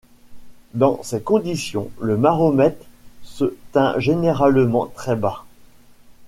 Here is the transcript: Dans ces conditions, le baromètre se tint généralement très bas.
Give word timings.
Dans 0.73 1.03
ces 1.03 1.21
conditions, 1.21 1.91
le 2.01 2.17
baromètre 2.17 2.87
se 3.21 3.53
tint 3.71 3.99
généralement 3.99 4.87
très 4.87 5.15
bas. 5.15 5.45